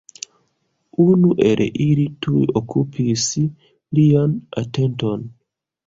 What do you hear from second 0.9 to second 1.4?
Unu